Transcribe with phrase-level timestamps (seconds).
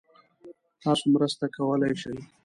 [0.81, 2.15] تاسو مرسته کولای شئ؟